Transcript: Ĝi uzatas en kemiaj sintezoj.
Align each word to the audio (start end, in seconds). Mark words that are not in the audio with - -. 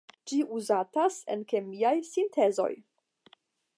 Ĝi 0.29 0.37
uzatas 0.59 1.19
en 1.35 1.43
kemiaj 1.53 1.93
sintezoj. 2.13 2.71